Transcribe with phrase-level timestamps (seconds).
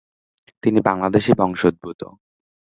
[0.63, 2.01] তিনি বাংলাদেশি বংশোদ্ভূত।